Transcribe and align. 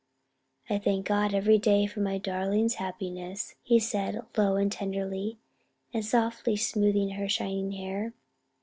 "I 0.67 0.79
thank 0.79 1.05
God 1.05 1.31
every 1.31 1.59
day 1.59 1.85
for 1.85 1.99
my 1.99 2.17
darling's 2.17 2.73
happiness," 2.81 3.53
he 3.61 3.77
said 3.77 4.19
low 4.35 4.55
and 4.55 4.71
tenderly, 4.71 5.37
and 5.93 6.03
softly 6.03 6.55
smoothing 6.55 7.11
her 7.11 7.29
shining 7.29 7.73
hair. 7.73 8.11